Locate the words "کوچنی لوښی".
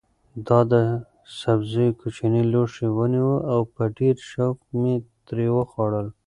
2.01-2.87